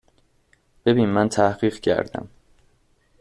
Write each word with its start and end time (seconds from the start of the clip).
ببیین 0.85 1.09
من 1.09 1.29
تحقیق 1.29 1.79
کردم 1.79 2.27